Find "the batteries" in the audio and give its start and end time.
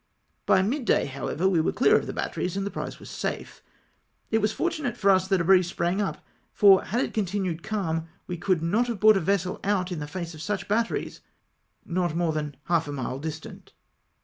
2.07-2.55